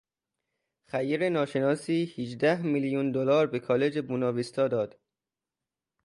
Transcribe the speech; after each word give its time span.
خیر 0.91 1.29
ناشناسی 1.29 2.05
هیجده 2.15 2.61
میلیون 2.61 3.11
دلار 3.11 3.47
به 3.47 3.59
کالج 3.59 3.99
بوناویستا 3.99 4.67
داد. 4.67 4.99